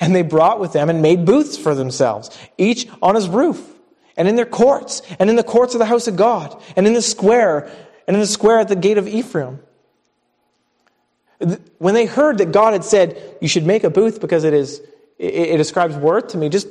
[0.00, 3.74] and they brought with them and made booths for themselves, each on his roof
[4.16, 6.92] and in their courts, and in the courts of the house of God, and in
[6.92, 7.70] the square,
[8.06, 9.58] and in the square at the gate of Ephraim.
[11.78, 14.80] When they heard that God had said, You should make a booth because it is
[15.18, 16.68] it, it ascribes worth to me, just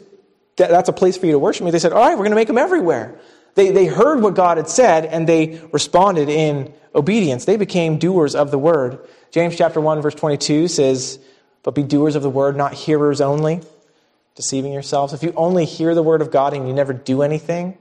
[0.57, 2.31] that, that's a place for you to worship me, they said, All right, we're going
[2.31, 3.19] to make them everywhere.
[3.55, 7.45] They, they heard what God had said and they responded in obedience.
[7.45, 8.99] They became doers of the word.
[9.31, 11.19] James chapter 1, verse 22 says,
[11.63, 13.61] But be doers of the word, not hearers only
[14.35, 15.13] deceiving yourselves.
[15.13, 17.77] If you only hear the word of God and you never do anything,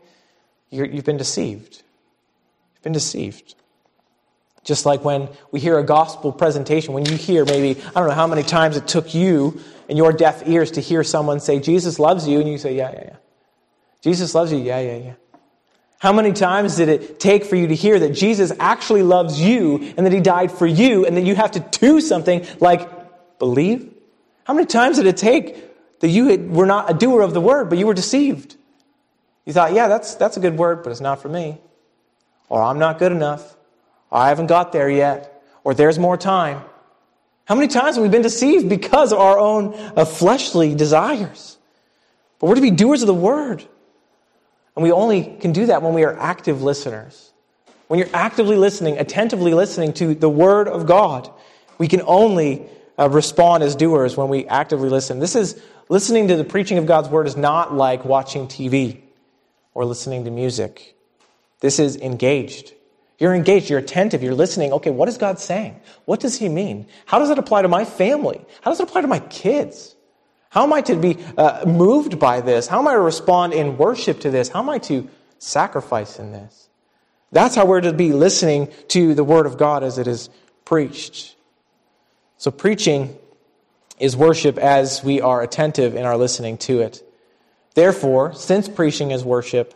[0.70, 1.82] you have been deceived.
[2.74, 3.54] You've been deceived.
[4.64, 8.14] Just like when we hear a gospel presentation, when you hear maybe, I don't know
[8.14, 11.98] how many times it took you and your deaf ears to hear someone say, Jesus
[11.98, 13.16] loves you, and you say, Yeah, yeah, yeah.
[14.02, 15.12] Jesus loves you, yeah, yeah, yeah.
[16.02, 19.94] How many times did it take for you to hear that Jesus actually loves you
[19.96, 23.88] and that he died for you and that you have to do something like believe?
[24.42, 27.70] How many times did it take that you were not a doer of the word,
[27.70, 28.56] but you were deceived.
[29.46, 31.58] You thought, yeah, that's, that's a good word, but it's not for me.
[32.48, 33.56] Or I'm not good enough.
[34.10, 35.40] Or I haven't got there yet.
[35.62, 36.62] Or there's more time.
[37.44, 41.58] How many times have we been deceived because of our own uh, fleshly desires?
[42.40, 43.64] But we're to be doers of the word.
[44.76, 47.32] And we only can do that when we are active listeners.
[47.88, 51.30] When you're actively listening, attentively listening to the word of God,
[51.78, 52.66] we can only
[52.98, 55.18] uh, respond as doers when we actively listen.
[55.18, 55.60] This is
[55.92, 59.02] Listening to the preaching of God's word is not like watching TV
[59.74, 60.96] or listening to music.
[61.60, 62.72] This is engaged.
[63.18, 64.72] You're engaged, you're attentive, you're listening.
[64.72, 65.78] Okay, what is God saying?
[66.06, 66.86] What does He mean?
[67.04, 68.42] How does it apply to my family?
[68.62, 69.91] How does it apply to my kids?
[70.52, 72.66] How am I to be uh, moved by this?
[72.66, 74.50] How am I to respond in worship to this?
[74.50, 76.68] How am I to sacrifice in this?
[77.30, 80.28] That's how we're to be listening to the Word of God as it is
[80.66, 81.36] preached.
[82.36, 83.16] So, preaching
[83.98, 87.02] is worship as we are attentive in our listening to it.
[87.74, 89.72] Therefore, since preaching is worship,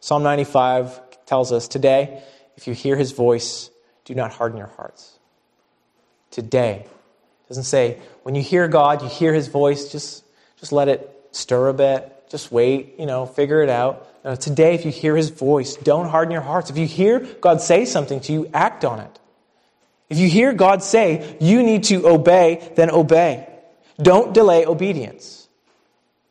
[0.00, 2.22] Psalm 95 tells us today,
[2.58, 3.70] if you hear his voice,
[4.04, 5.18] do not harden your hearts.
[6.30, 6.84] Today.
[6.84, 7.98] It doesn't say,
[8.30, 10.22] when you hear God, you hear his voice, just,
[10.60, 12.30] just let it stir a bit.
[12.30, 14.06] Just wait, you know, figure it out.
[14.24, 16.70] No, today, if you hear his voice, don't harden your hearts.
[16.70, 19.18] If you hear God say something to you, act on it.
[20.08, 23.48] If you hear God say you need to obey, then obey.
[24.00, 25.48] Don't delay obedience.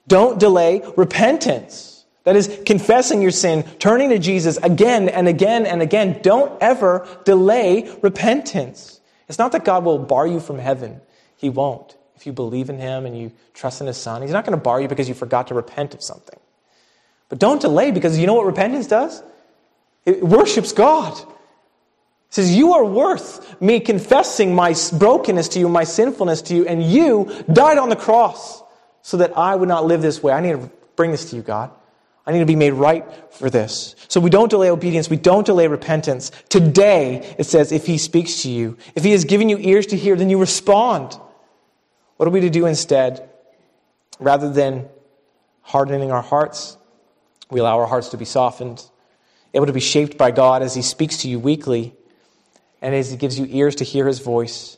[0.08, 2.06] Don't delay repentance.
[2.24, 6.22] That is confessing your sin, turning to Jesus again and again and again.
[6.24, 9.02] Don't ever delay repentance.
[9.28, 11.02] It's not that God will bar you from heaven.
[11.40, 11.96] He won't.
[12.16, 14.62] If you believe in Him and you trust in His Son, He's not going to
[14.62, 16.38] bar you because you forgot to repent of something.
[17.30, 19.24] But don't delay because you know what repentance does?
[20.06, 21.18] It worships God.
[21.18, 26.68] It says, You are worth me confessing my brokenness to you, my sinfulness to you,
[26.68, 28.62] and you died on the cross
[29.02, 30.34] so that I would not live this way.
[30.34, 31.72] I need to bring this to you, God.
[32.26, 33.96] I need to be made right for this.
[34.08, 35.10] So we don't delay obedience.
[35.10, 36.32] We don't delay repentance.
[36.50, 39.98] Today, it says, if he speaks to you, if he has given you ears to
[39.98, 41.18] hear, then you respond.
[42.20, 43.30] What are we to do instead?
[44.20, 44.90] Rather than
[45.62, 46.76] hardening our hearts,
[47.50, 48.84] we allow our hearts to be softened,
[49.54, 51.94] able to be shaped by God as he speaks to you weekly
[52.82, 54.78] and as he gives you ears to hear his voice.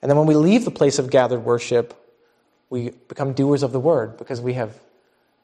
[0.00, 1.94] And then when we leave the place of gathered worship,
[2.70, 4.74] we become doers of the word because we have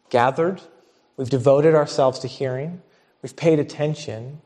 [0.08, 0.62] gathered
[1.16, 2.82] We've devoted ourselves to hearing.
[3.22, 4.40] We've paid attention.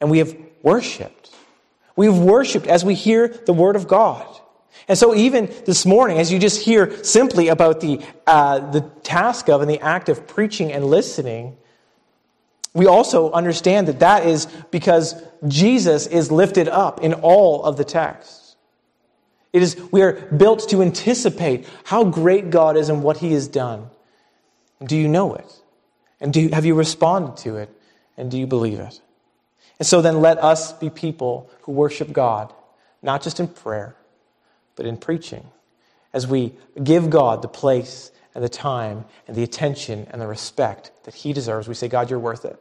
[0.00, 1.30] And we have worshiped.
[1.96, 4.26] We've worshiped as we hear the Word of God.
[4.88, 9.48] And so, even this morning, as you just hear simply about the, uh, the task
[9.48, 11.56] of and the act of preaching and listening,
[12.72, 15.14] we also understand that that is because
[15.48, 18.56] Jesus is lifted up in all of the texts.
[19.52, 23.48] It is, we are built to anticipate how great God is and what He has
[23.48, 23.88] done.
[24.84, 25.50] Do you know it?
[26.20, 27.70] And do, have you responded to it?
[28.18, 29.00] And do you believe it?
[29.78, 32.52] And so then let us be people who worship God,
[33.02, 33.96] not just in prayer,
[34.76, 35.46] but in preaching,
[36.12, 40.92] as we give God the place and the time and the attention and the respect
[41.04, 41.66] that He deserves.
[41.66, 42.60] We say, God, you're worth it.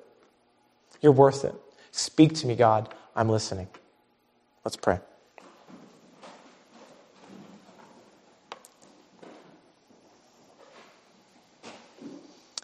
[1.02, 1.54] You're worth it.
[1.92, 2.88] Speak to me, God.
[3.14, 3.68] I'm listening.
[4.64, 5.00] Let's pray.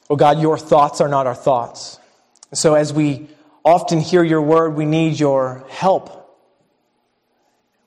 [0.10, 1.99] Oh God, your thoughts are not our thoughts.
[2.54, 3.30] So as we
[3.64, 6.20] often hear your word, we need your help.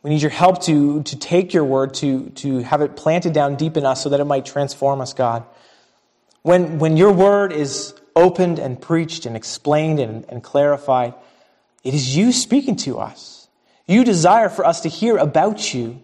[0.04, 3.56] We need your help to, to take your word, to, to have it planted down
[3.56, 5.44] deep in us so that it might transform us, God.
[6.42, 11.14] When, when your word is opened and preached and explained and, and clarified,
[11.82, 13.48] it is you speaking to us.
[13.86, 16.02] You desire for us to hear about you.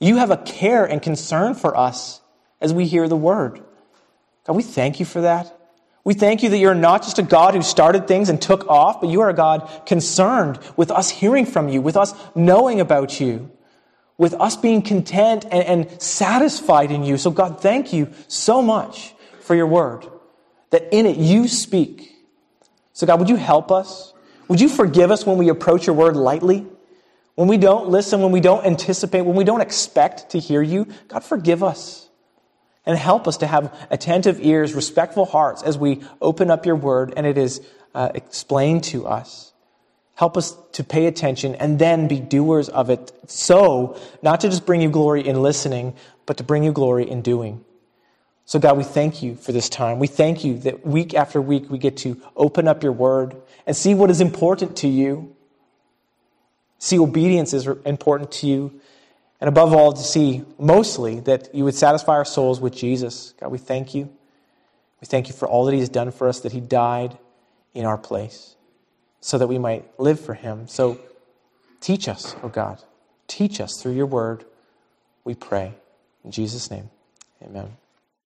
[0.00, 2.20] You have a care and concern for us
[2.60, 3.62] as we hear the word.
[4.46, 5.58] God, we thank you for that.
[6.04, 9.00] We thank you that you're not just a God who started things and took off,
[9.00, 13.18] but you are a God concerned with us hearing from you, with us knowing about
[13.20, 13.50] you,
[14.18, 17.16] with us being content and, and satisfied in you.
[17.16, 20.06] So, God, thank you so much for your word,
[20.70, 22.12] that in it you speak.
[22.92, 24.12] So, God, would you help us?
[24.48, 26.66] Would you forgive us when we approach your word lightly?
[27.34, 30.86] When we don't listen, when we don't anticipate, when we don't expect to hear you?
[31.08, 32.03] God, forgive us
[32.86, 37.14] and help us to have attentive ears, respectful hearts as we open up your word
[37.16, 37.60] and it is
[37.94, 39.52] uh, explained to us.
[40.16, 43.12] Help us to pay attention and then be doers of it.
[43.26, 47.20] So, not to just bring you glory in listening, but to bring you glory in
[47.20, 47.64] doing.
[48.44, 49.98] So, God, we thank you for this time.
[49.98, 53.34] We thank you that week after week we get to open up your word
[53.66, 55.34] and see what is important to you.
[56.78, 58.80] See, obedience is important to you.
[59.44, 63.34] And above all, to see mostly that you would satisfy our souls with Jesus.
[63.38, 64.04] God, we thank you.
[65.02, 67.18] We thank you for all that He has done for us, that He died
[67.74, 68.56] in our place
[69.20, 70.66] so that we might live for Him.
[70.66, 70.98] So
[71.82, 72.82] teach us, oh God.
[73.26, 74.46] Teach us through your word,
[75.24, 75.74] we pray.
[76.24, 76.88] In Jesus' name,
[77.42, 77.76] amen.